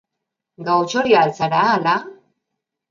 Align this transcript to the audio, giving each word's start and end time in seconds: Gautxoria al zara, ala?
Gautxoria 0.69 1.21
al 1.27 1.37
zara, 1.43 1.61
ala? 1.77 1.95